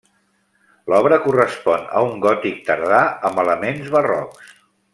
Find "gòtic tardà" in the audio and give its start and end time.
2.25-3.03